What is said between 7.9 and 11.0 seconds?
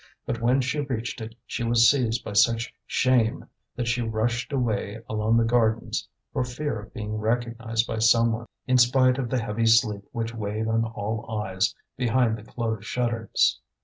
someone, in spite of the heavy sleep which weighed on